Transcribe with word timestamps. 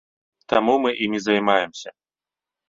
Таму 0.53 0.73
мы 0.85 0.93
імі 1.09 1.19
займаемся. 1.27 1.89